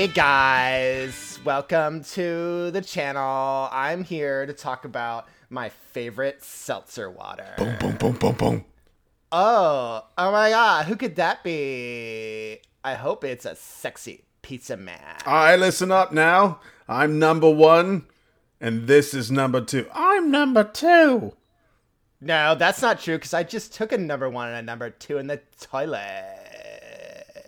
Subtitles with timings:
[0.00, 3.68] Hey guys, welcome to the channel.
[3.70, 7.52] I'm here to talk about my favorite seltzer water.
[7.58, 8.64] Boom, boom, boom, boom, boom.
[9.30, 12.60] Oh, oh my god, who could that be?
[12.82, 15.18] I hope it's a sexy pizza man.
[15.26, 16.60] All right, listen up now.
[16.88, 18.06] I'm number one,
[18.58, 19.86] and this is number two.
[19.92, 21.34] I'm number two.
[22.22, 25.18] No, that's not true because I just took a number one and a number two
[25.18, 26.39] in the toilet.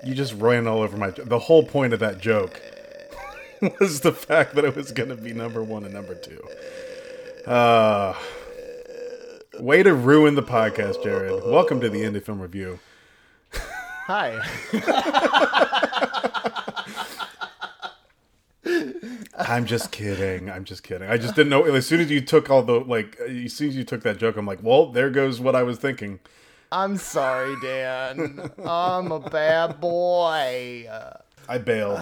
[0.05, 1.11] You just ran all over my.
[1.11, 2.60] The whole point of that joke
[3.80, 6.43] was the fact that it was going to be number one and number two.
[7.48, 8.12] Uh,
[9.60, 11.45] way to ruin the podcast, Jared.
[11.45, 12.80] Welcome to the Indie Film Review.
[13.52, 14.45] Hi.
[19.38, 20.51] I'm just kidding.
[20.51, 21.09] I'm just kidding.
[21.09, 21.63] I just didn't know.
[21.63, 24.37] As soon as you took all the like, as soon as you took that joke,
[24.37, 26.19] I'm like, well, there goes what I was thinking.
[26.73, 28.51] I'm sorry, Dan.
[28.65, 30.88] I'm a bad boy.
[31.48, 32.01] I bailed.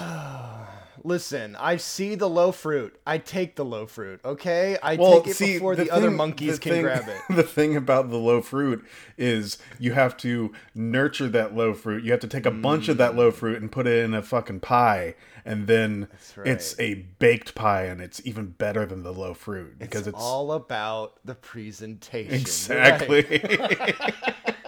[1.03, 2.95] Listen, I see the low fruit.
[3.07, 4.77] I take the low fruit, okay?
[4.83, 7.21] I Well, take it see, before the, the other monkeys the can thing- grab it.
[7.37, 8.85] The thing about the low fruit
[9.17, 12.05] is you have to nurture that low fruit.
[12.05, 14.21] You have to take a bunch of that low fruit and put it in a
[14.23, 15.15] fucking pie,
[15.47, 16.47] and then right.
[16.49, 20.19] it's a baked pie, and it's even better than the low fruit because It's it's,
[20.23, 22.35] all about the presentation.
[22.35, 23.25] exactly.
[23.59, 24.15] right?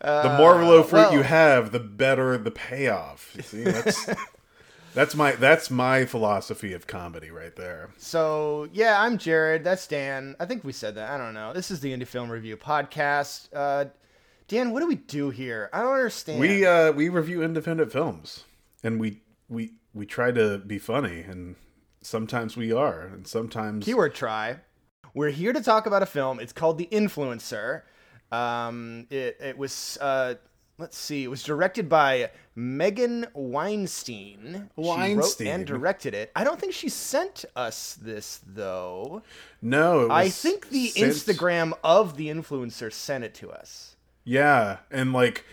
[0.00, 3.32] the more low fruit well- you have, the better the payoff.
[3.36, 4.08] You See, that's
[4.94, 7.90] that's my that's my philosophy of comedy right there.
[7.98, 9.64] So, yeah, I'm Jared.
[9.64, 10.36] That's Dan.
[10.40, 11.10] I think we said that.
[11.10, 11.52] I don't know.
[11.52, 13.48] This is the Indie Film Review podcast.
[13.54, 13.86] Uh,
[14.48, 15.70] Dan, what do we do here?
[15.72, 16.40] I don't understand.
[16.40, 18.44] We uh we review independent films
[18.82, 21.54] and we we we try to be funny and
[22.02, 24.56] sometimes we are and sometimes keyword try.
[25.14, 26.40] We're here to talk about a film.
[26.40, 27.82] It's called The Influencer.
[28.32, 30.34] Um, it, it was, uh,
[30.78, 34.70] let's see, it was directed by Megan Weinstein.
[34.76, 35.46] She wrote Weinstein.
[35.48, 36.30] and directed it.
[36.36, 39.22] I don't think she sent us this, though.
[39.62, 43.96] no it I think the sent- Instagram of The Influencer sent it to us.
[44.24, 45.44] yeah and like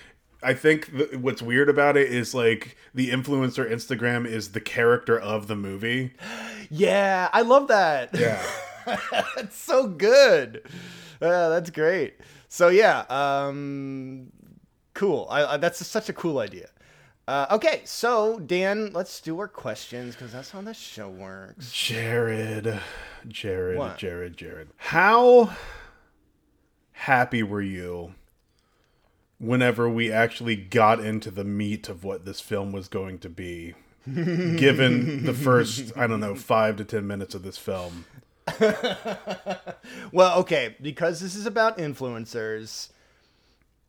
[0.44, 5.20] I think th- what's weird about it is like the influencer Instagram is the character
[5.20, 6.14] of the movie.
[6.70, 8.10] Yeah, I love that.
[8.14, 8.44] Yeah.
[9.38, 10.62] that's so good.
[11.22, 12.16] Uh, that's great.
[12.48, 14.32] So yeah, um,
[14.94, 15.28] cool.
[15.30, 16.70] I, I, that's such a cool idea.
[17.28, 21.72] Uh, okay, so Dan, let's do our questions because that's how the show works.
[21.74, 22.80] Jared,
[23.28, 23.98] Jared, What?
[23.98, 24.70] Jared, Jared.
[24.78, 25.52] How
[26.94, 28.16] happy were you
[29.40, 33.76] whenever we actually got into the meat of what this film was going to be?
[34.06, 38.06] given the first, I don't know, five to ten minutes of this film.
[40.12, 42.90] Well, okay, because this is about influencers.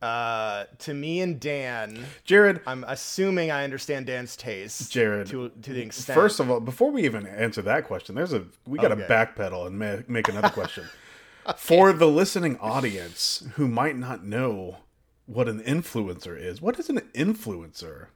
[0.01, 4.91] Uh, to me and Dan, Jared, I'm assuming I understand Dan's taste.
[4.93, 6.15] Jared, to to the extent.
[6.17, 9.07] First of all, before we even answer that question, there's a we got to Okay.
[9.13, 10.85] backpedal and ma- make another question
[11.57, 14.77] for the listening audience who might not know
[15.25, 16.61] what an influencer is.
[16.61, 18.07] What is an influencer,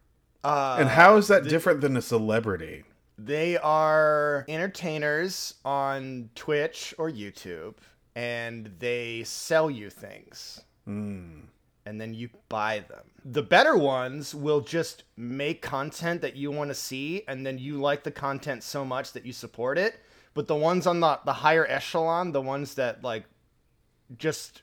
[0.46, 2.84] uh, and how is that different than a celebrity?
[3.18, 7.76] They are entertainers on Twitch or YouTube,
[8.16, 10.62] and they sell you things.
[10.86, 11.42] Hmm.
[11.86, 13.04] And then you buy them.
[13.26, 17.78] The better ones will just make content that you want to see, and then you
[17.78, 20.00] like the content so much that you support it.
[20.34, 23.26] But the ones on the, the higher echelon, the ones that like
[24.18, 24.62] just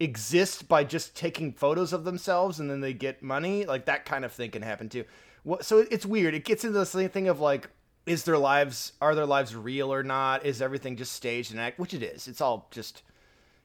[0.00, 4.24] exist by just taking photos of themselves and then they get money like that kind
[4.24, 5.04] of thing can happen too
[5.42, 7.68] What- so it's weird it gets into this thing of like
[8.06, 11.78] is their lives are their lives real or not is everything just staged and act
[11.78, 13.02] which it is it's all just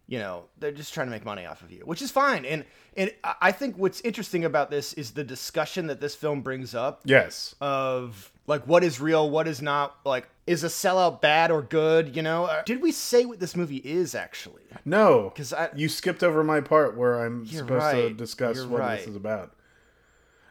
[0.07, 2.63] you know they're just trying to make money off of you which is fine and
[2.97, 7.01] and I- think what's interesting about this is the discussion that this film brings up
[7.03, 9.97] Yes, of like what is real, what is not.
[10.05, 12.15] Like, is a sellout bad or good?
[12.15, 14.61] You know, Uh, did we say what this movie is actually?
[14.85, 18.99] no, 'Cause I- you skipped over my part where I'm supposed to discuss what right.
[18.99, 19.51] this is about.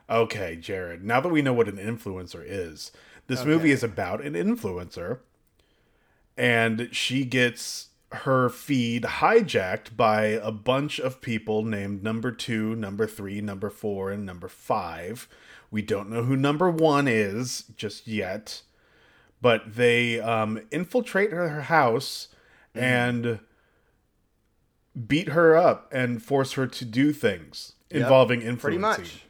[0.09, 1.05] Okay, Jared.
[1.05, 2.93] Now that we know what an influencer is,
[3.27, 5.21] this movie is about an influencer,
[6.37, 13.07] and she gets her feed hijacked by a bunch of people named number two, number
[13.07, 15.27] three, number four, and number five.
[15.71, 18.63] We don't know who number one is just yet,
[19.41, 22.29] but they um, infiltrate her house
[22.75, 23.41] and
[25.09, 28.81] beat her up and force her to do things involving influencing.
[28.81, 29.25] Pretty much.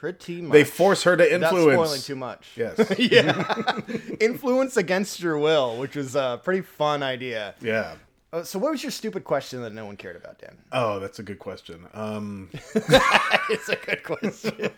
[0.00, 0.52] Pretty much.
[0.52, 1.74] They force her to Without influence.
[1.74, 2.52] spoiling too much.
[2.56, 2.90] Yes.
[2.98, 3.80] yeah.
[4.20, 7.54] Influence against your will, which was a pretty fun idea.
[7.60, 7.96] yeah.
[8.32, 10.56] Uh, so, what was your stupid question that no one cared about, Dan?
[10.72, 11.86] Oh, that's a good question.
[11.92, 14.70] Um, it's a good question.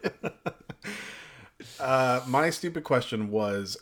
[1.78, 3.76] Uh, my stupid question was,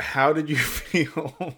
[0.00, 1.56] how did you feel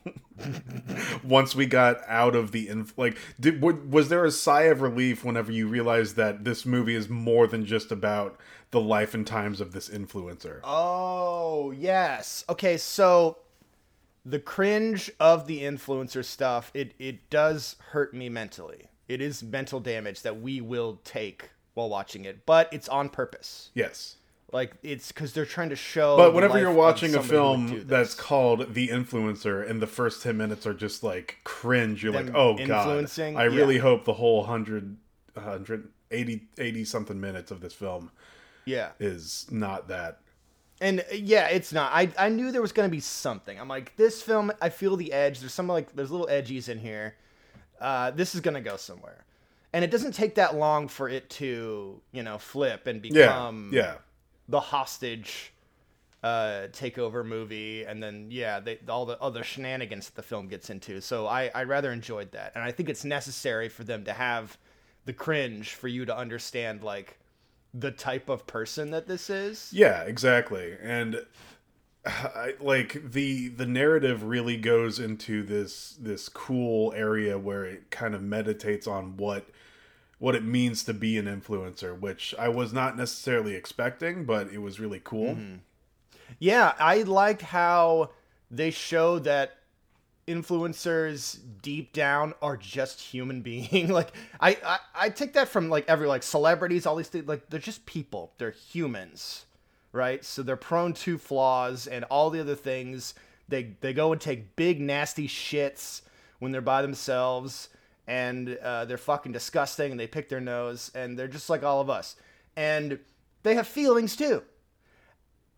[1.24, 3.16] once we got out of the inf- like?
[3.38, 7.46] Did was there a sigh of relief whenever you realized that this movie is more
[7.46, 8.38] than just about
[8.70, 10.60] the life and times of this influencer?
[10.64, 12.44] Oh yes.
[12.48, 13.38] Okay, so
[14.24, 18.86] the cringe of the influencer stuff it it does hurt me mentally.
[19.08, 23.70] It is mental damage that we will take while watching it, but it's on purpose.
[23.74, 24.16] Yes.
[24.52, 26.16] Like it's because they're trying to show.
[26.16, 29.80] But whenever you're watching a somebody who would do film that's called The Influencer and
[29.80, 33.08] the first 10 minutes are just like cringe, you're Them like, oh god.
[33.18, 33.82] I really Yeah.
[33.82, 34.96] hope the whole 100,
[35.34, 38.10] 180 80 something minutes of this film
[38.70, 40.20] yeah, is not that.
[40.80, 41.92] and uh, yeah, it's not.
[41.92, 43.58] I I knew there was gonna be something.
[43.60, 44.52] I'm like, this film.
[44.62, 45.40] I feel the edge.
[45.40, 47.14] There's some like there's little edgies in here.
[47.80, 49.24] Uh, this is gonna go somewhere,
[49.72, 53.10] and it doesn't take that long for it to you know flip and Yeah.
[53.26, 53.94] become yeah.
[54.48, 55.52] the hostage
[56.22, 60.68] uh takeover movie and then yeah they, all the other shenanigans that the film gets
[60.68, 64.12] into so i i rather enjoyed that and i think it's necessary for them to
[64.12, 64.58] have
[65.06, 67.18] the cringe for you to understand like
[67.72, 70.76] the type of person that this is Yeah, exactly.
[70.82, 71.24] And
[72.06, 78.14] I, like the the narrative really goes into this this cool area where it kind
[78.14, 79.46] of meditates on what
[80.18, 84.58] what it means to be an influencer, which I was not necessarily expecting, but it
[84.58, 85.34] was really cool.
[85.34, 85.56] Mm-hmm.
[86.38, 88.10] yeah i liked how
[88.50, 89.59] they show that
[90.30, 93.88] influencers deep down are just human being.
[93.92, 97.50] Like I, I i take that from like every like celebrities all these things like
[97.50, 98.32] they're just people.
[98.38, 99.44] They're humans
[99.92, 100.24] right?
[100.24, 103.14] So they're prone to flaws and all the other things.
[103.48, 106.02] They they go and take big nasty shits
[106.38, 107.68] when they're by themselves
[108.06, 111.80] and uh, they're fucking disgusting and they pick their nose and they're just like all
[111.80, 112.16] of us.
[112.56, 112.98] And
[113.42, 114.42] they have feelings too.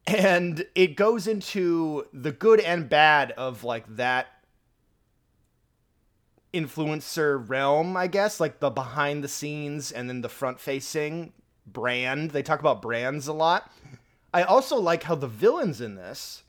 [0.06, 4.26] And it goes into the good and bad of like that
[6.52, 11.32] influencer realm i guess like the behind the scenes and then the front facing
[11.66, 12.32] brand.
[12.32, 13.70] They talk about brands a lot.
[14.34, 16.42] I also like how the villains in this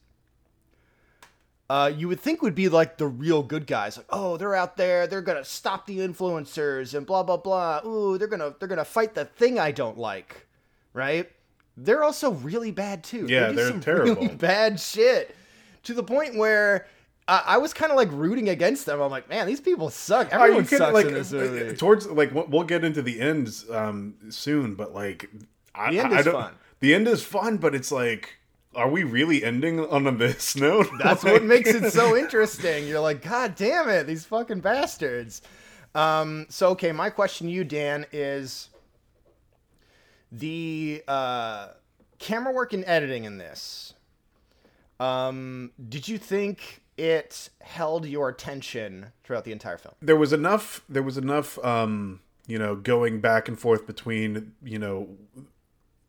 [1.69, 3.97] uh, you would think would be like the real good guys.
[3.97, 7.81] Like oh they're out there they're gonna stop the influencers and blah blah blah.
[7.85, 10.47] Ooh they're gonna they're gonna fight the thing i don't like
[10.93, 11.31] right?
[11.77, 13.25] They're also really bad too.
[13.27, 14.15] Yeah, They some terrible.
[14.15, 15.35] really bad shit
[15.83, 16.87] to the point where
[17.27, 19.01] I I was kind of like rooting against them.
[19.01, 20.29] I'm like, man, these people suck.
[20.31, 21.75] Everyone sucks like in this movie.
[21.77, 25.29] towards like we'll get into the ends um soon, but like
[25.75, 26.53] I, The end I is don't- fun.
[26.79, 28.37] The end is fun, but it's like,
[28.75, 30.87] are we really ending on a this note?
[31.03, 32.87] That's Like- what makes it so interesting.
[32.87, 35.41] You're like, God damn it, these fucking bastards.
[35.95, 38.69] Um, so okay, my question to you, Dan, is
[40.31, 41.67] the uh,
[42.19, 43.93] camera work and editing in this.
[44.99, 49.95] Um, did you think it held your attention throughout the entire film?
[50.01, 54.77] there was enough there was enough um you know going back and forth between you
[54.77, 55.07] know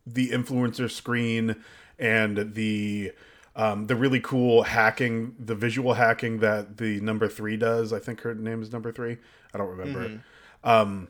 [0.07, 1.57] the influencer screen
[1.99, 3.13] and the
[3.57, 7.93] um the really cool hacking the visual hacking that the number three does.
[7.93, 9.17] I think her name is number three.
[9.55, 10.21] I don't remember.
[10.65, 11.09] Um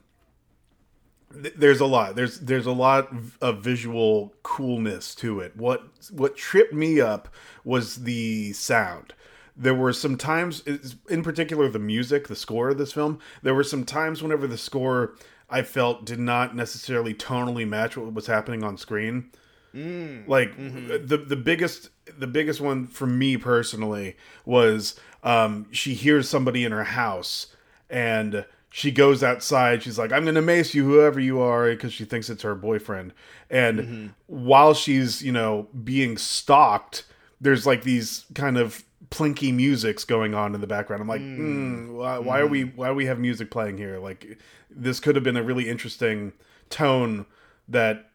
[1.43, 2.17] th- there's a lot.
[2.17, 5.57] There's there's a lot of visual coolness to it.
[5.57, 7.29] What what tripped me up
[7.65, 9.15] was the sound
[9.57, 10.63] there were some times
[11.09, 13.19] in particular the music the score of this film.
[13.43, 15.15] There were some times whenever the score
[15.51, 19.31] i felt did not necessarily tonally match what was happening on screen.
[19.75, 20.27] Mm.
[20.29, 20.91] Like mm-hmm.
[20.91, 26.65] uh, the the biggest the biggest one for me personally was um she hears somebody
[26.65, 27.49] in her house
[27.89, 29.83] and she goes outside.
[29.85, 33.13] She's like i'm gonna mace you whoever you are because she thinks it's her boyfriend.
[33.51, 34.07] And mm-hmm.
[34.27, 37.05] while she's you know being stalked
[37.41, 38.83] there's like these kind of
[39.15, 42.89] plinky musics going on in the background i'm like mm, why, why are we why
[42.89, 44.39] do we have music playing here like
[44.71, 46.33] this could have been a really interesting
[46.69, 47.27] tone
[47.69, 48.11] that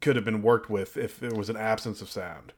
[0.00, 2.52] could have been worked with if there was an absence of sound.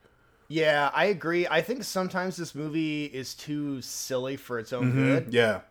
[0.48, 1.46] Yeah, I agree.
[1.48, 5.34] I think sometimes this movie is too silly for its own good.
[5.34, 5.62] Yeah.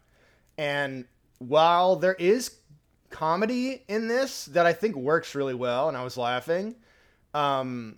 [0.58, 1.06] And
[1.40, 2.58] while there is
[3.10, 6.76] comedy in this that I think works really well, and I was laughing,
[7.34, 7.98] um,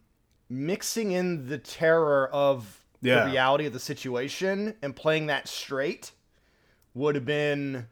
[0.50, 3.26] mixing in the terror of Yeah.
[3.26, 6.12] the reality of the situation and playing that straight
[6.94, 7.88] would have been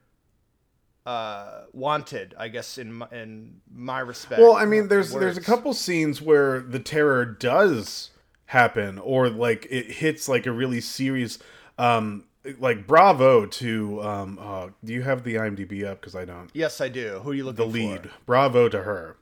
[1.06, 4.42] uh, wanted, I guess, in my, in my respect.
[4.42, 8.10] Well, I mean, there's there's a couple scenes where the terror does
[8.48, 11.40] happen, or like it hits like a really serious.
[11.78, 12.26] Um,
[12.60, 14.40] like bravo to um.
[14.42, 16.02] Uh, do you have the IMDb up?
[16.02, 16.50] Because I don't.
[16.54, 17.20] Yes, I do.
[17.24, 17.58] Who are you looking?
[17.66, 18.04] The lead.
[18.04, 18.12] for?
[18.26, 19.18] Bravo to her.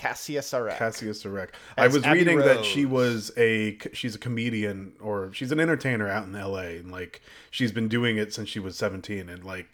[0.00, 0.76] Cassia Sarek.
[0.78, 1.50] Cassia Sarek.
[1.76, 6.08] I was Abby reading that she was a she's a comedian or she's an entertainer
[6.08, 6.78] out in L.A.
[6.78, 9.28] and like she's been doing it since she was seventeen.
[9.28, 9.66] And like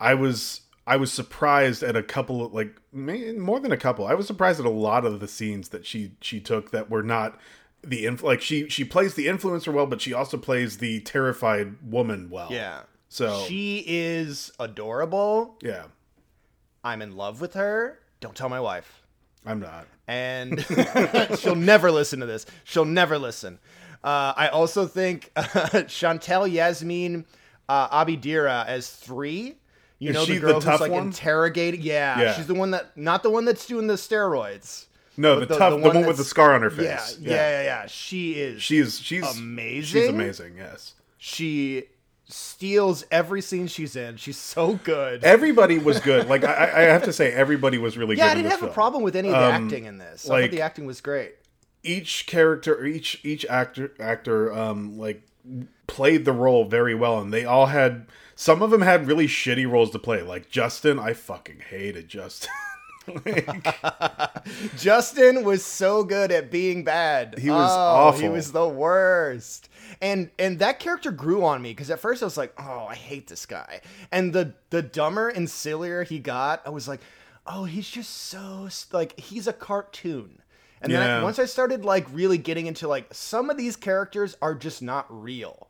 [0.00, 4.06] I was I was surprised at a couple of like more than a couple.
[4.06, 7.02] I was surprised at a lot of the scenes that she she took that were
[7.02, 7.38] not
[7.82, 11.76] the inf- like she she plays the influencer well, but she also plays the terrified
[11.82, 12.48] woman well.
[12.50, 12.80] yeah.
[13.12, 15.56] So She is adorable.
[15.62, 15.84] yeah,
[16.84, 17.98] I'm in love with her.
[18.20, 18.99] Don't tell my wife.
[19.46, 19.86] I'm not.
[20.08, 20.64] and
[21.38, 22.46] she'll never listen to this.
[22.64, 23.58] She'll never listen.
[24.02, 27.24] Uh, I also think uh, Chantel Yasmin
[27.68, 29.56] uh, Abidira as three.
[29.98, 31.08] You Is know she the the girl who's tough like one?
[31.08, 31.82] interrogating.
[31.82, 32.32] Yeah, Yeah.
[32.34, 34.86] she's the one that not the one that's doing the steroids.
[35.18, 37.18] No, the, the- tough, the the, one one with the scar on her Yeah, face.
[37.20, 37.86] yeah, yeah, yeah.
[37.86, 38.62] She is.
[38.62, 38.98] She is.
[38.98, 40.00] she's Amazing?
[40.02, 40.56] She's amazing.
[40.56, 40.94] Yes.
[41.18, 41.84] she
[42.32, 44.16] steals every scene she's in.
[44.16, 45.24] She's so good.
[45.24, 46.28] Everybody was good.
[46.28, 48.26] Like I, I have to say, everybody was really yeah, good.
[48.26, 50.28] Yeah, I didn't have a problem with any of the Um, acting in this.
[50.28, 51.34] I like- thought the acting was great.
[51.82, 55.22] Each character, each each actor actor, um, like
[55.86, 58.06] played the role very well, and they all had.
[58.34, 60.20] Some of them had really shitty roles to play.
[60.22, 62.50] Like Justin, I fucking hated Justin.
[63.24, 63.66] Like,
[64.76, 67.38] Justin was so good at being bad.
[67.38, 69.69] He was Oh, He was the worst.
[70.00, 72.94] And and that character grew on me because at first I was like, oh, I
[72.94, 73.80] hate this guy.
[74.12, 77.00] And the the dumber and sillier he got, I was like,
[77.46, 80.42] oh, he's just so like he's a cartoon.
[80.82, 84.36] And then I, once I started like really getting into like some of these characters
[84.40, 85.68] are just not real.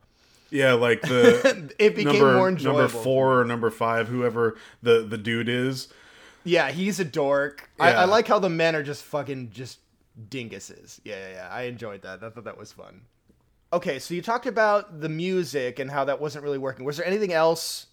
[0.50, 2.78] yeah, like the It became number more enjoyable.
[2.78, 5.88] number four or number five, whoever the the dude is.
[6.44, 7.68] Yeah, he's a dork.
[7.78, 9.78] I, I like how the men are just fucking just
[10.28, 11.00] dinguses.
[11.04, 11.48] Yeah, yeah, yeah.
[11.50, 12.22] I enjoyed that.
[12.22, 13.02] I thought that was fun.
[13.72, 16.84] Okay, so you talked about the music and how that wasn't really working.
[16.84, 17.86] Was there anything else,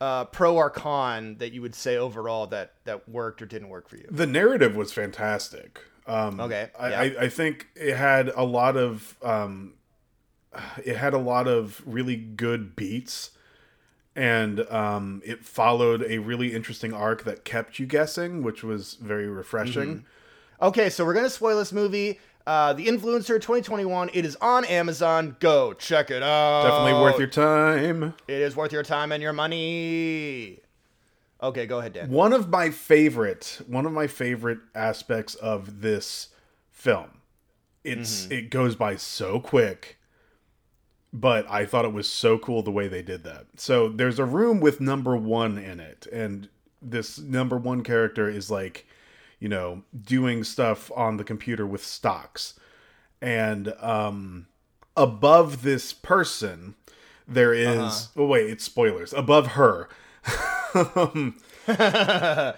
[0.00, 3.88] uh, pro or con, that you would say overall that that worked or didn't work
[3.88, 4.06] for you?
[4.10, 5.80] The narrative was fantastic.
[6.06, 7.00] Um, Okay, I, yeah.
[7.00, 9.74] I, I think it had a lot of um,
[10.84, 13.32] it had a lot of really good beats,
[14.14, 19.26] and um, it followed a really interesting arc that kept you guessing, which was very
[19.26, 20.04] refreshing.
[20.62, 22.20] Okay, so we're gonna spoil this movie.
[22.46, 24.10] Uh, the Influencer 2021.
[24.14, 25.36] It is on Amazon.
[25.40, 26.62] Go check it out.
[26.64, 28.14] Definitely worth your time.
[28.26, 30.58] It is worth your time and your money.
[31.42, 32.10] Okay, go ahead, Dan.
[32.10, 36.28] One of my favorite one of my favorite aspects of this
[36.70, 37.10] film.
[37.84, 38.32] It's Mm-hmm.
[38.32, 39.98] it goes by so quick.
[41.12, 43.46] But I thought it was so cool the way they did that.
[43.56, 46.48] So there's a room with number 1 in it and
[46.80, 48.86] this number 1 character is like
[49.40, 52.54] you know doing stuff on the computer with stocks.
[53.20, 54.46] And um
[54.96, 56.74] above this person
[57.26, 58.22] there is- Uh-huh.
[58.22, 59.12] oh wait, it's spoilers.
[59.12, 59.88] Above her
[60.74, 61.36] um,
[61.68, 62.54] Yeah,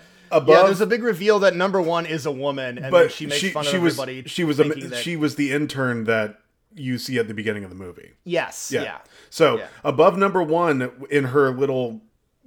[0.64, 3.50] there's a big reveal that number one is a woman, and but she makes she,
[3.50, 4.28] fun of was everybody.
[4.28, 6.38] she was a, that- she was the intern that
[6.74, 8.12] you see at the beginning of the movie.
[8.24, 8.98] yes, yeah.
[9.28, 9.66] So Yeah.
[9.84, 12.00] above number one in her little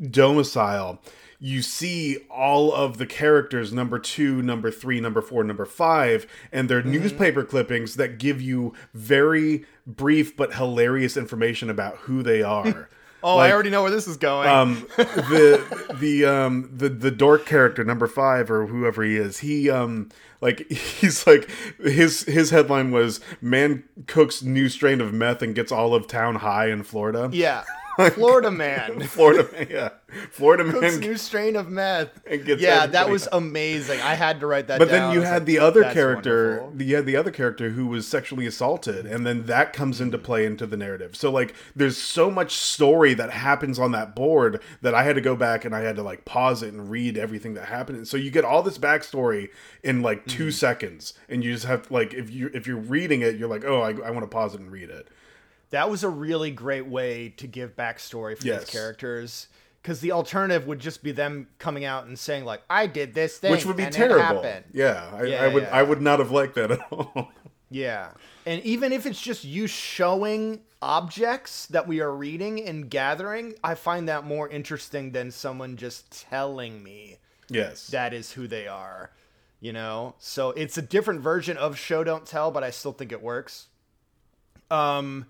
[0.10, 1.00] domicile,
[1.46, 6.68] you see all of the characters number two, number three, number four, number five, and
[6.70, 6.92] their Mm-hmm.
[6.92, 12.90] newspaper clippings that give you very brief but hilarious information about who they are.
[13.24, 14.48] Oh, Like, I already know where this is going.
[14.48, 19.68] um the the um the the dork character number five or whoever he is he
[19.68, 20.10] um
[20.42, 21.50] like he's like
[21.84, 26.36] his his headline was man cooks new strain of meth and gets all of town
[26.36, 27.64] high in florida yeah,
[28.14, 29.00] Florida man.
[29.08, 29.90] florida man yeah
[30.32, 32.10] florida Cooks man new strain of meth.
[32.30, 34.00] Yeah, that was amazing.
[34.02, 35.10] I had to write that but down.
[35.10, 37.88] then you had like, the other character wonderful." the, you had the other character who
[37.88, 41.98] was sexually assaulted and then that comes into play into the narrative so like there's
[41.98, 45.76] so much story that happens on that board that i had to go back and
[45.76, 48.46] i had to like pause it and read everything that happened and so you get
[48.46, 49.50] all this backstory
[49.84, 50.50] in like 2 Mm-hmm.
[50.52, 53.82] seconds and you just have like if you if you're reading it you're like oh
[53.82, 55.08] i, I want to pause it and read it
[55.76, 58.62] That was a really great way to give backstory for Yes.
[58.62, 59.50] these characters.
[59.82, 63.40] Because the alternative would just be them coming out and saying like, "I did this
[63.40, 64.42] thing," which would be terrible
[64.72, 65.76] yeah, I, Yeah, I would yeah.
[65.76, 67.30] i would not have liked that at all
[67.70, 68.12] Yeah.
[68.46, 73.76] And even if it's just you showing objects that we are reading and gathering, I
[73.76, 77.18] find that more interesting than someone just telling me
[77.50, 79.12] yes that is who they are.
[79.60, 80.16] You know?
[80.20, 83.68] So it's a different version of show don't tell, but I still think it works.
[84.72, 85.26] Um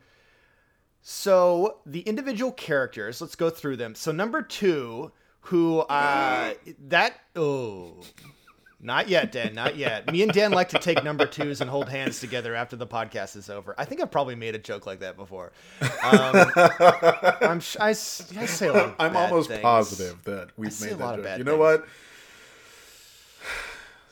[1.08, 3.94] so the individual characters, let's go through them.
[3.94, 6.56] So number 2 who uh
[6.88, 7.98] that oh
[8.82, 9.54] not yet, Dan.
[9.54, 10.12] Not yet.
[10.12, 13.36] Me and Dan like to take number twos and hold hands together after the podcast
[13.36, 13.74] is over.
[13.78, 15.54] I think I've probably made a joke like that before.
[15.82, 16.52] Um,
[17.42, 18.96] I'm sh- I, I say a lot.
[19.00, 19.62] I'm almost things.
[19.62, 21.26] positive that we've made a that lot of joke.
[21.26, 21.60] bad You know things.
[21.82, 21.88] what?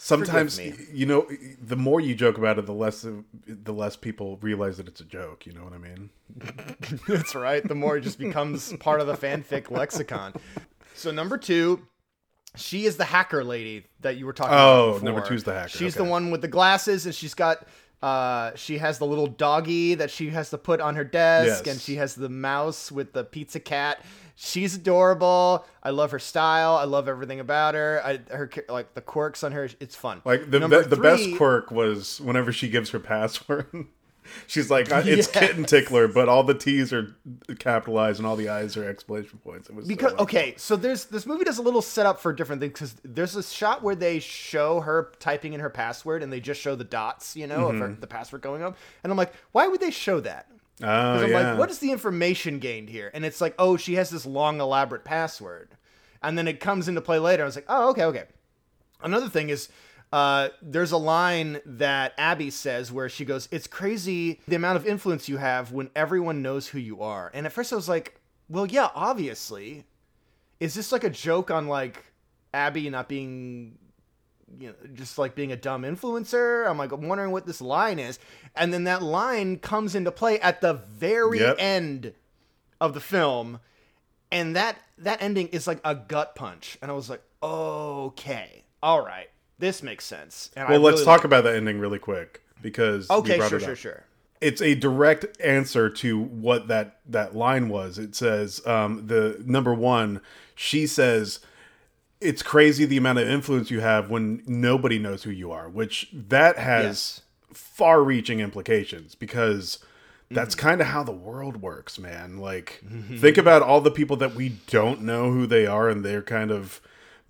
[0.03, 0.74] Sometimes me.
[0.91, 1.27] you know
[1.62, 3.05] the more you joke about it the less
[3.48, 6.10] the less people realize that it's a joke you know what i mean
[7.07, 7.63] That's right.
[7.67, 10.33] The more it just becomes part of the fanfic lexicon.
[10.95, 11.86] So number two,
[12.55, 14.93] she is the hacker lady that you were talking Oh, about.
[14.95, 15.05] before.
[15.12, 16.03] number two's the hacker, She's okay.
[16.03, 17.67] the one with the glasses, and she's got.
[18.03, 21.74] Uh, she has the little doggy that she has to put on her desk, Yes.
[21.74, 24.03] and she has the mouse with the pizza cat.
[24.36, 25.65] She's adorable.
[25.81, 26.75] I love her style.
[26.75, 28.01] I love everything about her.
[28.03, 29.69] I, her like the quirks on her.
[29.79, 30.22] It's fun.
[30.25, 33.67] like the be- the best quirk was whenever she gives her password
[34.48, 35.28] she's like it's Yes.
[35.28, 37.16] kitten tickler but all the t's are
[37.60, 40.24] capitalized and all the i's are exclamation points it was because wonderful.
[40.24, 43.44] okay so there's this movie does a little setup for different things because there's a
[43.44, 47.36] shot where they show her typing in her password and they just show the dots
[47.36, 47.82] you know of Mm-hmm.
[47.82, 50.48] her, the password going up and i'm like why would they show that
[50.82, 53.96] oh i'm yeah like what is the information gained here and it's like oh she
[53.96, 55.70] has this long elaborate password
[56.22, 58.24] and then it comes into play later i was like oh okay okay
[59.02, 59.68] Another thing is,
[60.13, 64.86] uh, there's a line that Abby says where she goes, "It's crazy the amount of
[64.88, 68.22] influence you have when everyone knows who you are." And at first I was like,
[68.48, 69.86] "Well, yeah, obviously."
[70.60, 72.05] Is this like a joke on like
[72.53, 73.77] Abby not being,
[74.58, 76.65] you know, just like being a dumb influencer?
[76.70, 78.17] I'm like, I'm wondering what this line is,
[78.55, 81.55] and then that line comes into play at the very Yep.
[81.60, 82.13] end
[82.79, 83.60] of the film
[84.32, 89.05] and that that ending is like a gut punch and i was like okay all
[89.05, 89.29] right
[89.63, 92.41] this makes sense and well I let's really talk like- about that ending really quick
[92.62, 94.03] because okay sure sure sure
[94.41, 97.98] it's a direct answer to what that that line was.
[97.98, 100.20] It says um, the number one.
[100.53, 101.39] She says
[102.20, 106.10] it's crazy the amount of influence you have when nobody knows who you are, which
[106.13, 107.22] that has Yes.
[107.53, 109.80] far-reaching implications because
[110.30, 110.67] that's Mm-hmm.
[110.67, 112.38] kind of how the world works, man.
[112.38, 112.84] Like
[113.17, 116.52] think about all the people that we don't know who they are and they're kind
[116.52, 116.82] of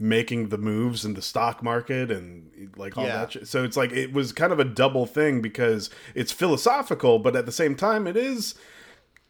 [0.04, 3.20] making the moves in the stock market and like all Yeah.
[3.20, 3.48] that shit.
[3.48, 7.46] So it's like it was kind of a double thing because it's philosophical, but at
[7.46, 8.54] the same time it is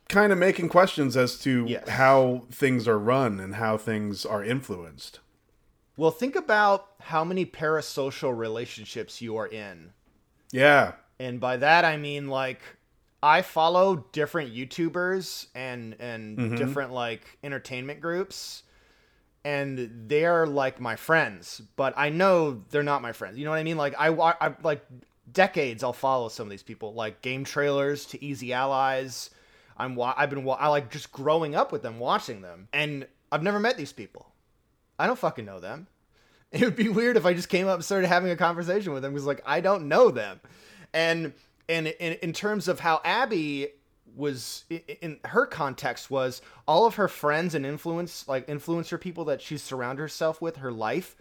[0.10, 1.88] kind of making questions as to Yes.
[1.88, 5.20] how things are run and how things are influenced.
[5.96, 9.94] well think about how many parasocial relationships you are in
[10.52, 10.94] Yeah.
[11.20, 12.62] and by that i mean like
[13.22, 16.56] i follow different youtubers and and Mm-hmm.
[16.56, 18.64] different like entertainment groups
[19.46, 23.38] and they're like my friends but i know they're not my friends.
[23.38, 23.78] You know what i mean?
[23.78, 24.86] Like i, I like
[25.32, 29.30] decades i'll follow some of these people like game trailers to easy allies.
[29.78, 33.60] I'm i've been i like just growing up with them watching them and i've never
[33.60, 34.28] met these people.
[35.00, 35.88] I don't fucking know them.
[36.54, 39.02] It would be weird if I just came up and started having a conversation with
[39.02, 40.40] them because like I don't know them,
[40.94, 41.34] and
[41.68, 43.70] and in, in terms of how Abby
[44.16, 49.26] was in, in her context was all of her friends and influence like influencer people
[49.26, 51.16] that she surrounded herself with her life.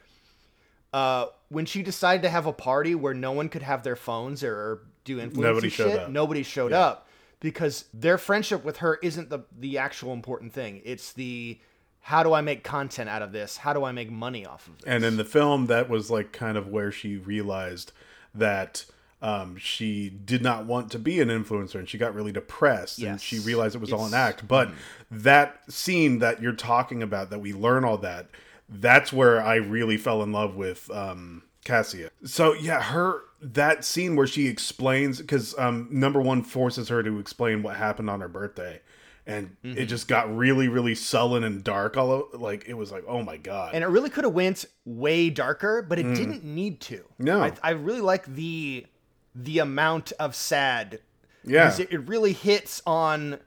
[0.92, 4.44] Uh, when she decided to have a party where no one could have their phones
[4.44, 6.10] or, or do influence Nobody showed shit, up.
[6.10, 7.08] nobody showed up
[7.40, 10.82] because their friendship with her isn't the the actual important thing.
[10.84, 11.58] It's the
[12.00, 13.56] how do I make content out of this?
[13.56, 14.86] How do I make money off of this?
[14.86, 17.92] And in the film, that was like kind of where she realized
[18.34, 18.84] that
[19.22, 23.20] um, she did not want to be an influencer and she got really depressed and
[23.20, 24.28] she realized it was all an It's- mm-hmm.
[24.40, 24.48] act.
[24.48, 24.70] But
[25.10, 28.26] that scene that you're talking about, that we learn all that,
[28.68, 32.10] that's where I really fell in love with um, Cassia.
[32.24, 37.18] So yeah, her that scene where she explains because um, number one forces her to
[37.18, 38.80] explain what happened on her birthday.
[39.24, 39.78] And Mm-hmm.
[39.78, 41.96] it just got really, really sullen and dark.
[41.96, 43.72] All like it was like, oh my god!
[43.72, 47.04] and it really could have went way darker, but it didn't need to.
[47.20, 47.40] No.
[47.40, 48.84] I, I really like the
[49.34, 51.00] the amount of sad.
[51.44, 53.38] yeah, It, it really hits on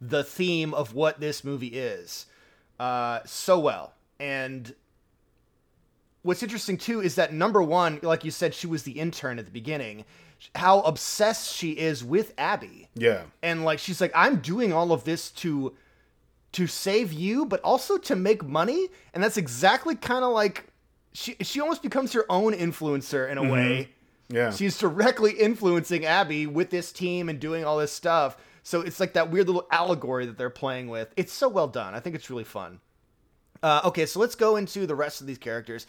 [0.00, 2.26] the theme of what this movie is
[2.78, 3.92] uh, so well.
[4.20, 4.74] And
[6.22, 9.44] what's interesting too is that number one, like you said, she was the intern at
[9.44, 10.04] the beginning.
[10.54, 13.22] How obsessed she is with Abby yeah.
[13.42, 15.74] and like she's like i'm doing all of this to
[16.52, 20.66] to save you but also to make money and that's exactly kind of like
[21.12, 23.88] she she almost becomes her own influencer in a way
[24.30, 24.50] Yeah.
[24.50, 29.14] she's directly influencing abby with this team and doing all this stuff so it's like
[29.14, 32.28] that weird little allegory that they're playing with it's so well done i think it's
[32.28, 32.80] really fun
[33.62, 35.86] uh, okay so let's go into the rest of these characters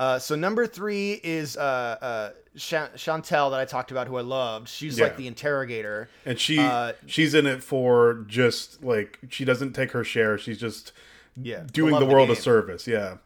[0.00, 1.60] uh, so number three is uh,
[2.00, 4.68] uh, Chan- Chantel that I talked about, who I loved.
[4.68, 5.06] She's Yeah.
[5.06, 6.08] like the interrogator.
[6.24, 10.38] and she uh, she's in it for just like she doesn't take her share.
[10.38, 10.92] She's just
[11.36, 12.86] Yeah, doing the world a service.
[12.86, 13.16] Yeah.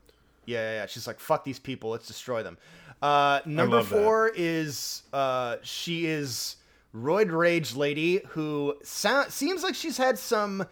[0.46, 0.86] Yeah, yeah, yeah.
[0.86, 2.56] She's like, fuck these people, let's destroy them.
[3.02, 6.56] Uh, number four is uh, she is
[6.94, 10.64] roid rage lady who sound, seems like she's had some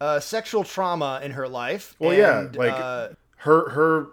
[0.00, 1.94] uh, sexual trauma in her life.
[1.98, 4.06] Well, yeah, like uh, her her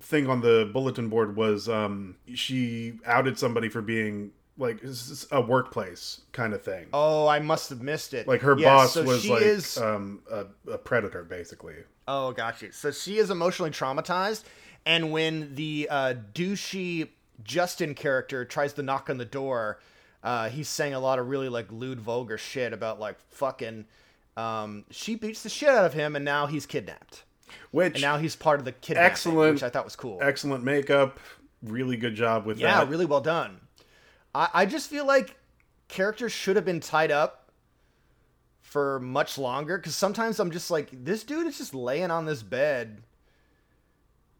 [0.00, 4.80] thing on the bulletin board was um she outed somebody for being like
[5.32, 6.86] a workplace kind of thing.
[6.92, 8.28] Oh, I must have missed it.
[8.28, 11.74] Like her Yes, boss so was like is- um a, a predator basically.
[12.06, 12.72] Oh, gotcha.
[12.72, 14.44] So she is emotionally traumatized,
[14.86, 17.08] and when the uh, douchey
[17.42, 19.80] Justin character tries to knock on the door,
[20.22, 23.86] uh, he's saying a lot of really like lewd, vulgar shit about like fucking.
[24.36, 27.22] Um, she beats the shit out of him, and now he's kidnapped,
[27.70, 29.54] Which and now he's part of the kidnapping, Excellent.
[29.54, 30.18] which I thought was cool.
[30.20, 31.20] excellent makeup,
[31.62, 32.88] really good job with yeah, that.
[32.88, 33.60] really well done.
[34.34, 35.36] I, I just feel like
[35.86, 37.50] characters should have been tied up
[38.60, 42.42] for much longer because sometimes I'm just like, this dude is just laying on this
[42.42, 43.02] bed.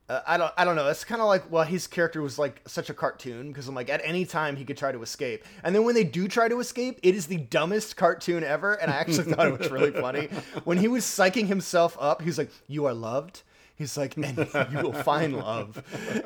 [0.06, 0.88] Uh, I don't, I don't know.
[0.88, 3.88] It's kind of like, well, his character was like such a cartoon because I'm like,
[3.88, 6.60] at any time he could try to escape, and then when they do try to
[6.60, 10.28] escape, it is the dumbest cartoon ever, and I actually thought it was really funny
[10.64, 12.20] when he was psyching himself up.
[12.20, 13.42] He's like, "You are loved."
[13.76, 14.36] He's like, "And
[14.70, 15.82] you will find love,"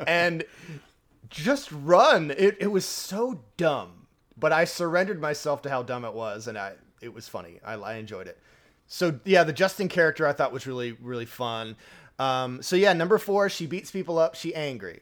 [0.09, 0.45] and
[1.31, 2.33] just run.
[2.33, 6.59] It it was so dumb, but I surrendered myself to how dumb it was, and
[6.59, 7.61] I it was funny.
[7.65, 8.39] I, I enjoyed it.
[8.89, 11.77] So yeah, the Justin character I thought was really really fun.
[12.19, 14.35] Um, so yeah, number four, she beats people up.
[14.35, 15.01] She angry.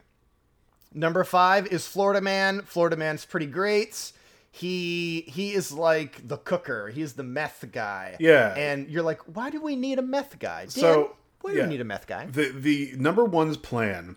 [0.93, 2.63] Number five is Florida Man.
[2.63, 4.13] Florida Man's pretty great.
[4.51, 6.89] He he is like the cooker.
[6.89, 8.17] He's the meth guy.
[8.19, 8.55] Yeah.
[8.57, 10.61] And you're like, why do we need a meth guy?
[10.63, 11.65] Dan, So, why do yeah.
[11.65, 12.27] we need a meth guy?
[12.27, 14.17] the the number one's plan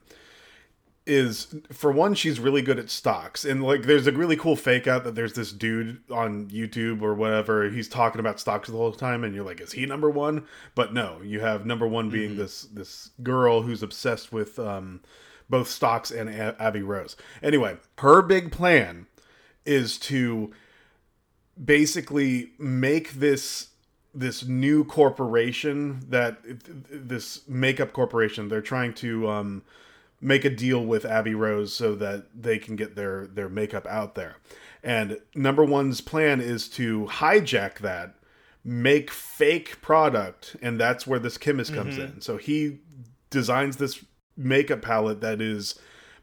[1.10, 3.44] is for one she's really good at stocks.
[3.44, 7.16] And like there's a really cool fake out that there's this dude on youtube or
[7.16, 7.70] whatever.
[7.70, 10.46] He's talking about stocks the whole time and you're like is he number one?
[10.76, 15.02] But no you have number one being this this girl who's obsessed with um
[15.50, 17.16] both stocks and A- abby rose.
[17.42, 19.08] Anyway her big plan
[19.66, 20.54] is to
[21.64, 23.70] basically make this
[24.14, 26.40] this new corporation that
[26.92, 29.64] this makeup corporation they're trying to um
[30.22, 34.16] make a deal with Abby Rose so that they can get their their makeup out
[34.16, 34.38] there.
[34.84, 38.16] And number one's plan is to hijack that,
[38.64, 42.16] make fake product, and that's where this chemist comes mm-hmm.
[42.16, 42.22] in.
[42.22, 42.80] So he
[43.30, 44.04] designs this
[44.38, 45.80] makeup palette that is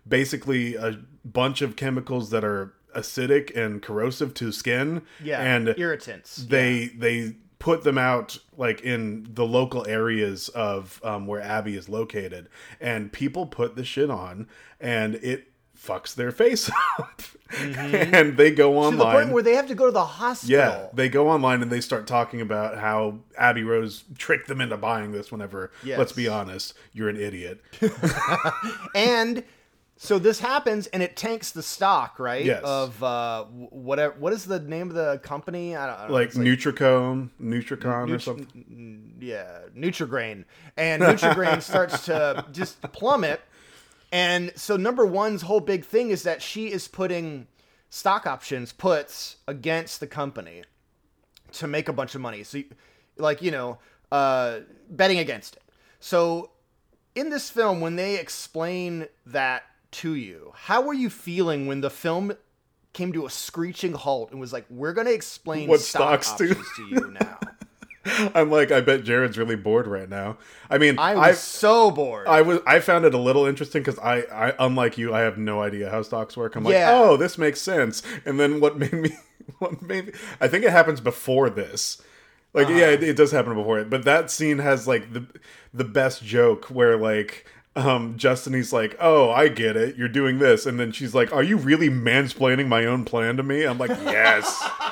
[0.09, 5.03] basically a bunch of chemicals that are acidic and corrosive to skin.
[5.23, 5.41] Yeah.
[5.41, 6.37] And irritants.
[6.37, 11.89] they they put them out like in the local areas of um, where Abby is
[11.89, 12.49] located,
[12.81, 14.49] and people put the shit on,
[14.81, 17.23] and it fucks their face up,
[17.61, 19.31] and they go to the point online.
[19.31, 20.57] where they have to go to the hospital.
[20.59, 24.77] yeah, they go online and they start talking about how Abby Rose tricked them into
[24.77, 25.31] buying this.
[25.31, 25.99] Whenever, Yes.
[25.99, 27.61] let's be honest, you're an idiot.
[28.95, 29.45] and
[29.99, 32.63] so this happens and it tanks the stock right Yes.
[32.65, 36.15] of uh whatever what is the name of the company i don't, I don't know.
[36.15, 39.15] Like It's Nutricone, Nutricon or something.
[39.21, 40.45] yeah nutrigrain
[40.77, 43.41] and nutrigrain starts to just plummet
[44.13, 47.47] and so number one's whole big thing is that she is putting
[47.89, 50.63] stock options puts against the company
[51.53, 52.61] to make a bunch of money so
[53.17, 53.79] like you know
[54.13, 54.59] uh
[54.91, 55.63] betting against it
[56.01, 56.51] so
[57.15, 59.63] in this film when they explain that
[60.01, 62.33] to you how were you feeling when the film
[62.93, 66.39] came to a screeching halt and was like we're going to explain What stock stocks
[66.39, 66.55] do.
[66.55, 67.39] to you now
[68.37, 70.39] I'm like, I bet Jared's really bored right now.
[70.71, 73.83] I mean, i was I've- so bored I was I found it a little interesting
[73.83, 76.55] because I, I unlike you I have no idea how stocks work.
[76.55, 76.93] I'm like, Yeah.
[76.93, 78.05] oh, this makes sense.
[78.25, 79.11] And then what made me
[79.59, 82.01] what made me, I think it happens before this.
[82.55, 82.77] Like Uh-huh.
[82.79, 83.91] yeah, it, it does happen before it.
[83.91, 85.27] But that scene has like the
[85.75, 87.45] the best joke where like
[87.77, 89.97] um Justin he's like, "Oh, I get it.
[89.97, 93.43] You're doing this." And then she's like, "Are you really mansplaining my own plan to
[93.43, 94.47] me?" I'm like, "Yes."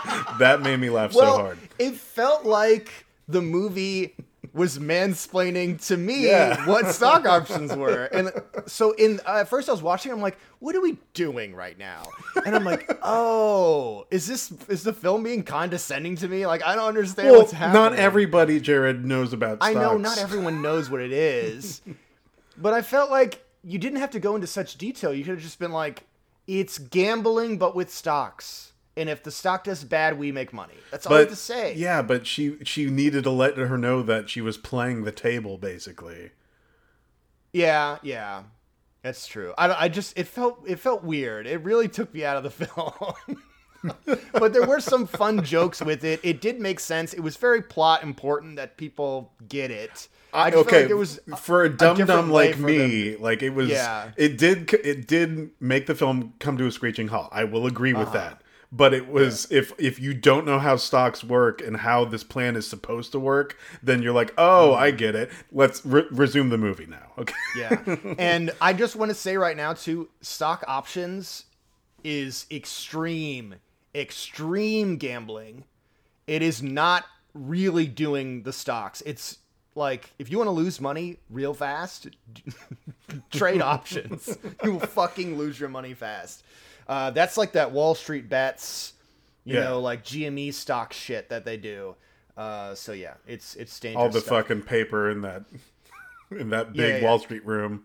[0.38, 1.58] that made me laugh well so hard.
[1.78, 2.90] it felt like
[3.28, 4.14] the movie
[4.52, 6.66] was mansplaining to me Yeah.
[6.66, 8.30] what stock options were and
[8.66, 11.78] so in uh, at first i was watching i'm like what are we doing right
[11.78, 12.04] now
[12.44, 16.74] and i'm like oh is this is the film being condescending to me like i
[16.74, 20.90] don't understand Well, what's happening not everybody Jared knows about I know not everyone knows
[20.90, 21.80] what it is,
[22.56, 25.12] but I felt like you didn't have to go into such detail.
[25.14, 26.04] You could have just been like,
[26.46, 28.72] it's gambling, but with stocks.
[28.96, 30.74] And if the stock does bad, we make money.
[30.90, 31.74] That's all I have to say.
[31.74, 35.58] Yeah, but she she needed to let her know that she was playing the table
[35.58, 36.30] basically.
[37.52, 38.44] yeah, yeah.
[39.02, 39.52] That's true.
[39.58, 41.46] I, I just it felt it felt weird.
[41.46, 42.92] It really took me out of the film.
[44.32, 46.20] but there were some fun jokes with it.
[46.22, 47.12] It did make sense.
[47.12, 50.08] It was very plot important that people get it.
[50.32, 53.50] I just okay, like it was for a dum different dum like me, like it
[53.50, 53.68] was.
[53.68, 54.10] Yeah.
[54.16, 54.72] It did.
[54.74, 57.28] It did make the film come to a screeching halt.
[57.32, 58.04] I will agree Uh-huh.
[58.04, 58.40] with that.
[58.72, 62.56] but it was if if you don't know how stocks work and how this plan
[62.56, 65.30] is supposed to work, then you're like, oh, I get it.
[65.52, 67.02] Let's re- resume the movie now.
[67.18, 67.34] Okay.
[67.56, 67.78] Yeah.
[68.18, 71.44] and I just want to say right now too, stock options
[72.02, 73.54] is extreme,
[73.94, 75.64] extreme gambling.
[76.26, 77.04] It is not
[77.34, 79.02] really doing the stocks.
[79.06, 79.38] It's
[79.74, 82.08] like if you want to lose money real fast,
[83.32, 84.36] trade options.
[84.64, 86.42] You will fucking lose your money fast.
[86.88, 88.92] Uh, that's like that Wall Street bets,
[89.44, 89.64] you Yeah.
[89.64, 91.96] know, like GME stock shit that they do.
[92.36, 94.02] Uh, so yeah, it's it's dangerous.
[94.02, 94.46] All the stuff.
[94.46, 95.44] fucking paper in that
[96.30, 97.04] in that big Yeah, yeah.
[97.04, 97.84] Wall Street room.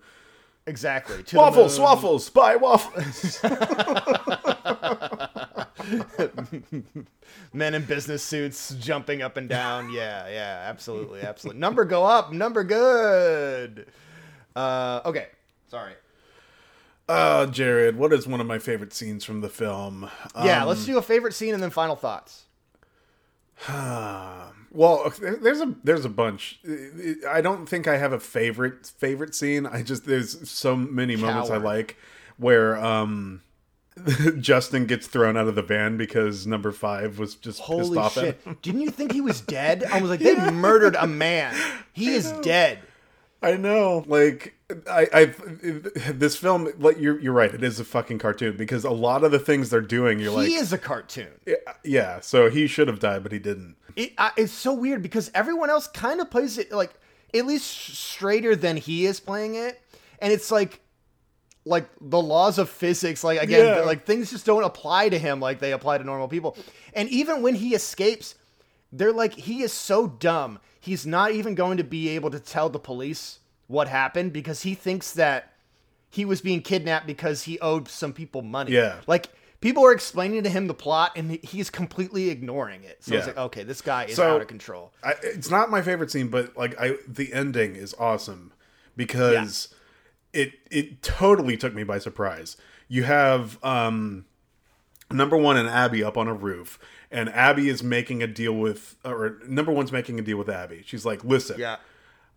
[0.66, 3.40] exactly to Waffles, waffles, buy waffles.
[7.54, 9.92] men in business suits jumping up and down.
[9.92, 11.60] Yeah, yeah, absolutely, absolutely.
[11.60, 13.88] Number go up, number good.
[14.56, 15.28] Uh, okay,
[15.68, 15.94] sorry.
[17.08, 20.10] Uh, Jared, what is one of my favorite scenes from the film?
[20.44, 22.46] Yeah, Um, let's do a favorite scene and then final thoughts.
[24.72, 26.60] Well, there's a there's a bunch.
[27.28, 29.66] I don't think I have a favorite favorite scene.
[29.66, 31.98] I just there's so many moments I like
[32.38, 33.42] where um
[34.40, 38.18] Justin gets thrown out of the van because number five was just pissed Holy off
[38.18, 38.42] at shit!
[38.44, 38.58] him.
[38.62, 39.84] Didn't you think he was dead?
[39.84, 41.56] I was like, they murdered a man.
[41.94, 42.80] He is dead.
[43.42, 44.54] I know, like
[44.90, 45.26] I, I,
[46.12, 47.54] this film, like you're, you're right.
[47.54, 50.38] It is a fucking cartoon because a lot of the things they're doing, you're he
[50.38, 51.30] like, he is a cartoon.
[51.84, 52.20] yeah.
[52.20, 53.78] So he should have died, but he didn't.
[53.96, 56.94] It, uh, it's so weird because everyone else kind of plays it like
[57.34, 59.82] at least straighter than he is playing it,
[60.20, 60.82] and it's like
[61.70, 63.82] like the laws of physics like again Yeah.
[63.82, 66.58] like things just don't apply to him like they apply to normal people
[66.94, 68.36] and even when he escapes
[68.92, 72.70] they're like he is so dumb he's not even going to be able to tell
[72.70, 75.54] the police what happened because he thinks that
[76.10, 78.96] he was being kidnapped because he owed some people money Yeah.
[79.06, 79.28] like
[79.62, 83.34] people are explaining to him the plot and he's completely ignoring it so it's Yeah.
[83.34, 86.30] like okay this guy is So- out of control I, it's not my favorite scene,
[86.30, 88.54] but like I, the ending is awesome
[88.98, 89.68] because
[90.34, 92.58] it it totally took me by surprise.
[92.88, 94.26] You have um
[95.12, 96.80] number one and Abby up on a roof,
[97.12, 100.84] and Abby is making a deal with, or number one's making a deal with Abby.
[100.86, 101.78] She's like, "Listen, yeah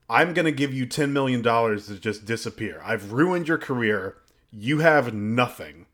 [0.09, 2.81] I'm gonna give you ten million dollars to just disappear.
[2.85, 4.17] I've ruined your career.
[4.51, 5.87] You have nothing."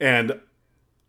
[0.00, 0.40] And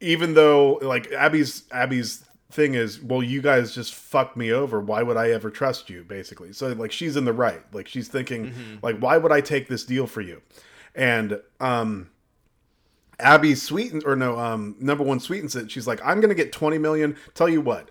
[0.02, 4.80] even though, like Abby's Abby's thing is, well, you guys just fucked me over.
[4.80, 6.04] Why would I ever trust you?
[6.04, 7.62] Basically, so like she's in the right.
[7.74, 10.42] Like she's thinking, like, why would I take this deal for you?
[10.96, 12.10] And um,
[13.20, 15.72] Abby sweetens or no, um, number one sweetens it.
[15.72, 17.16] She's like, I'm gonna get twenty million.
[17.34, 17.90] Tell you what,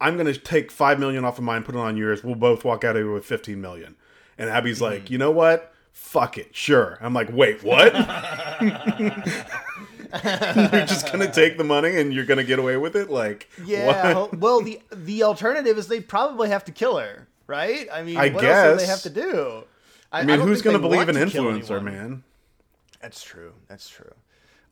[0.00, 2.24] I'm gonna take five million off of mine, put it on yours.
[2.24, 3.96] We'll both walk out of here with fifteen million.
[4.38, 5.72] And Abby's like, you know what?
[5.92, 6.96] Fuck it, sure.
[7.00, 7.92] I'm like, wait, what?
[10.24, 13.10] you're just gonna take the money and you're gonna get away with it?
[13.10, 14.14] Like, Yeah.
[14.14, 14.38] what?
[14.38, 17.86] well, the the alternative is they probably have to kill her, right?
[17.92, 19.64] I mean, I what else do they have to do?
[20.10, 22.22] I, I mean, don't who's gonna believe an influencer, man?
[23.00, 23.52] That's true.
[23.68, 24.12] That's true.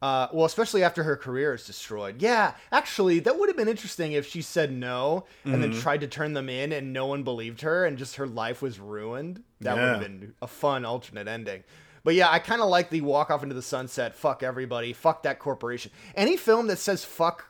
[0.02, 2.20] Uh, well, especially after her career is destroyed.
[2.20, 5.60] Yeah, actually, that would have been interesting if she said no and Mm-hmm.
[5.62, 8.60] then tried to turn them in and no one believed her and just her life
[8.60, 9.42] was ruined.
[9.62, 11.64] That would have been a fun alternate ending.
[12.06, 14.14] But yeah, I kind of like the walk off into the sunset.
[14.14, 14.92] Fuck everybody.
[14.92, 15.90] Fuck that corporation.
[16.14, 17.46] Any film that says fuck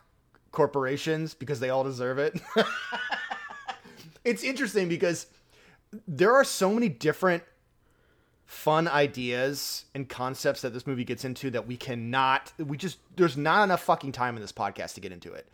[0.51, 2.41] corporations because they all deserve it.
[4.25, 5.27] it's interesting because
[6.07, 7.43] there are so many different
[8.47, 13.37] fun ideas and concepts that this movie gets into that we cannot we just there's
[13.37, 15.49] not enough fucking time in this podcast to get into it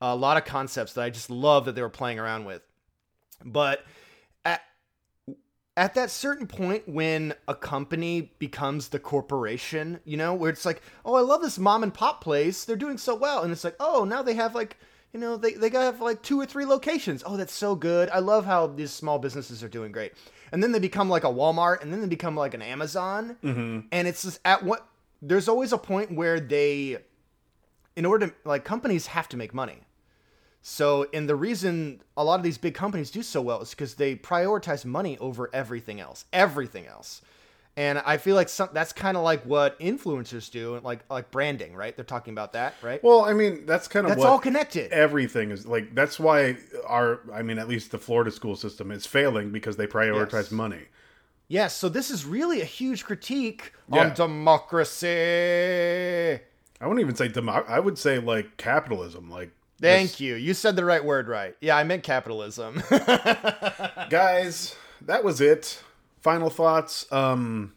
[0.00, 2.62] a lot of concepts that i just love that they were playing around with
[3.44, 3.84] but
[4.44, 4.62] at
[5.76, 10.80] at that certain point when a company becomes the corporation you know where it's like
[11.04, 12.64] oh i love this mom and pop place.
[12.64, 13.42] They're doing so well.
[13.42, 14.76] And it's like oh now they have like
[15.12, 17.22] you know they, they have like two or three locations.
[17.24, 18.10] Oh that's so good.
[18.10, 20.12] I love how these small businesses are doing great.
[20.52, 23.36] And then they become like a walmart and then they become like an amazon.
[23.42, 23.86] Mm-hmm.
[23.92, 24.86] And it's just at what
[25.22, 26.98] there's always a point where they
[27.94, 29.80] in order to like companies have to make money
[30.68, 33.94] so, and the reason a lot of these big companies do so well is because
[33.94, 37.22] they prioritize money over everything else, everything else.
[37.76, 41.76] And I feel like some, that's kind of like what influencers do, like like branding,
[41.76, 41.94] right?
[41.94, 43.00] They're talking about that, right?
[43.04, 44.90] Well, I mean, that's kind of that's all connected.
[44.92, 45.94] everything is like.
[45.94, 49.86] That's why our, I mean, at least the Florida school system is failing because they
[49.86, 50.50] prioritize Yes.
[50.50, 50.82] money.
[51.46, 54.00] yes, so this is really a huge critique Yeah.
[54.00, 55.06] on democracy.
[56.80, 59.30] I wouldn't even say demo- I would say like capitalism.
[59.30, 60.34] Like, Thank this- you.
[60.36, 61.54] You said the right word right.
[61.60, 62.82] Yeah, I meant capitalism.
[64.10, 64.74] guys.
[65.02, 65.82] That was it.
[66.20, 67.10] Final thoughts.
[67.12, 67.74] Um,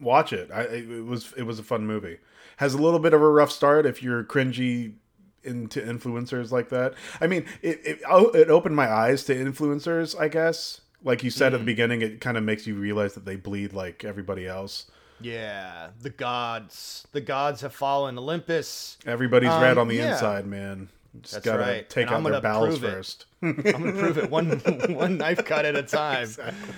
[0.00, 0.50] watch it.
[0.52, 2.18] I it was it was a fun movie.
[2.56, 4.94] Has a little bit of a rough start if you're cringy
[5.42, 6.94] into influencers like that.
[7.20, 10.18] I mean, it it, oh, it opened my eyes to influencers.
[10.18, 11.56] I guess, like you said mm.
[11.56, 14.86] at the beginning, it kind of makes you realize that they bleed like everybody else.
[15.20, 17.06] Yeah, the gods.
[17.12, 18.18] The gods have fallen.
[18.18, 18.98] Olympus.
[19.06, 20.12] Everybody's um, red on the yeah.
[20.12, 20.88] inside, man.
[21.20, 21.90] Just That's gotta right.
[21.90, 23.26] take and out their bowels first.
[23.42, 24.50] I'm gonna prove it one
[24.90, 26.22] one knife cut at a time.
[26.22, 26.74] Exactly.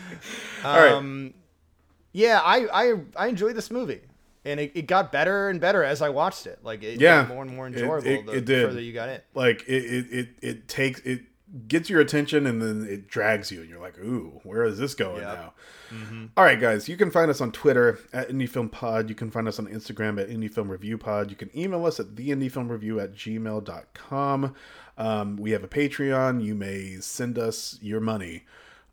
[0.65, 1.35] Um, All right.
[2.13, 4.01] Yeah, I I I enjoyed this movie,
[4.45, 6.61] and it, it got better and better as I watched it.
[6.63, 8.69] Like it yeah, got more and more enjoyable it, it, the it did.
[8.69, 9.21] further you got in.
[9.35, 11.23] Like it, it it it takes it
[11.69, 14.95] gets your attention and then it drags you and you're like ooh where is this
[14.95, 15.35] going yep.
[15.35, 15.53] now?
[15.91, 16.27] Mm-hmm.
[16.37, 19.09] All right guys you can find us on twitter at indiefilmpod.
[19.09, 21.31] You can find us on instagram at indiefilmreviewpod.
[21.31, 24.55] You can email us at the theindiefilmreview at gmail.com
[24.99, 26.45] um, we have a patreon.
[26.45, 28.45] You may send us your money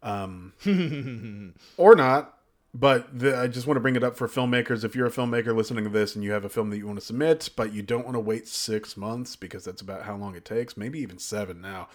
[0.02, 0.54] um,
[1.78, 2.39] or not
[2.74, 4.84] but the, I just want to bring it up for filmmakers.
[4.84, 7.00] If you're a filmmaker listening to this and you have a film that you want
[7.00, 10.36] to submit, but you don't want to wait six months because that's about how long
[10.36, 11.90] it takes, maybe even seven now.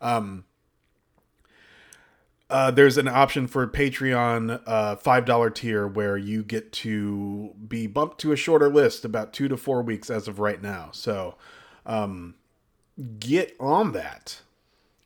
[0.00, 0.44] Um,
[2.48, 7.86] uh, there's an option for Patreon uh, five dollar tier where you get to be
[7.86, 10.90] bumped to a shorter list, about two to four weeks as of right now.
[10.92, 11.36] So,
[11.86, 12.34] um,
[13.20, 14.40] get on that.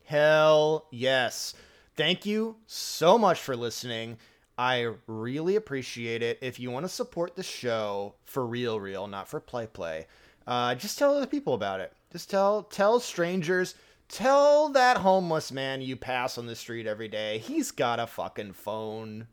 [0.05, 1.53] Hell yes!
[1.95, 4.17] Thank you so much for listening.
[4.57, 6.39] I really appreciate it.
[6.41, 10.07] If you want to support the show for real, real, not for play, play,
[10.47, 11.93] uh, just tell other people about it.
[12.11, 13.75] Just tell tell strangers.
[14.07, 17.39] Tell that homeless man you pass on the street every day.
[17.39, 19.27] He's got a fucking phone.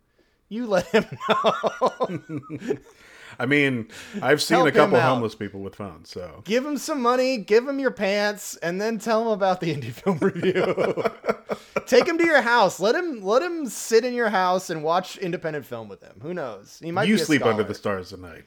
[0.48, 2.18] You let him know.
[3.38, 3.88] I mean,
[4.20, 7.66] I've seen Help a couple homeless people with phones, so give him some money, give
[7.66, 11.04] him your pants, and then tell him about the indie film review.
[11.86, 12.80] Take him to your house.
[12.80, 16.20] Let him let him sit in your house and watch independent film with him.
[16.22, 16.80] Who knows?
[16.82, 17.08] He might.
[17.08, 18.44] You sleep under the stars at night.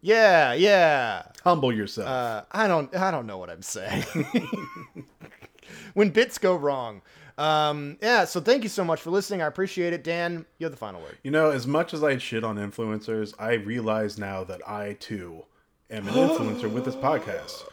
[0.00, 1.22] Yeah, yeah.
[1.44, 2.08] Humble yourself.
[2.08, 2.94] Uh, I don't.
[2.94, 4.04] I don't know what I'm saying.
[5.94, 7.00] when bits go wrong.
[7.36, 9.42] Um, yeah, so thank you so much for listening.
[9.42, 10.04] I appreciate it.
[10.04, 11.18] Dan, you have the final word.
[11.24, 15.44] You know, as much as I shit on influencers, I realize now that I too
[15.90, 17.64] am an influencer with this podcast.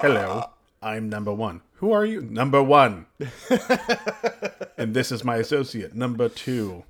[0.00, 0.44] Hello,
[0.82, 1.60] I'm number one.
[1.74, 2.22] Who are you?
[2.22, 3.06] Number one.
[4.78, 6.84] and this is my associate, number two.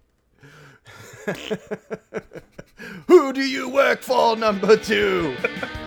[3.08, 5.36] Who do you work for, number two?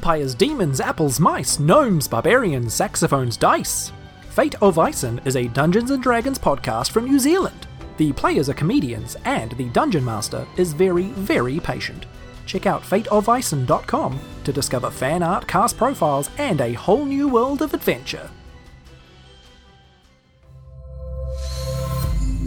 [0.00, 3.92] Empires, demons, apples, mice, gnomes, barbarians, saxophones, dice.
[4.30, 7.66] Fate of Ison is a Dungeons and Dragons podcast from New Zealand.
[7.98, 12.06] The players are comedians, and the Dungeon Master is very, very patient.
[12.46, 17.74] Check out fateofison.com to discover fan art, cast profiles, and a whole new world of
[17.74, 18.30] adventure.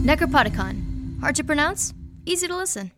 [0.02, 1.20] Necropodicon.
[1.20, 1.94] Hard to pronounce,
[2.26, 2.90] easy to listen.